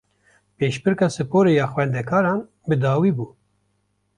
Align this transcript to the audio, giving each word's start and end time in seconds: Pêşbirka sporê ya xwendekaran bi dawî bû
Pêşbirka 0.57 1.07
sporê 1.15 1.51
ya 1.59 1.65
xwendekaran 1.73 2.39
bi 2.67 2.75
dawî 2.83 3.11
bû 3.17 3.27